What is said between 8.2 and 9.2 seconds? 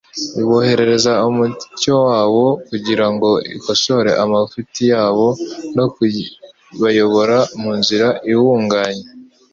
iumganye;